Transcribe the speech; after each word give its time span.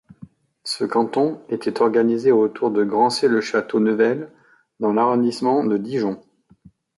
Ce 0.63 0.83
canton 0.83 1.43
était 1.49 1.79
organisé 1.79 2.31
autour 2.31 2.71
de 2.71 2.83
Grancey-le-Château-Neuvelle 2.83 4.31
dans 4.79 4.93
l'arrondissement 4.93 5.63
de 5.63 5.77
Dijon. 5.77 6.19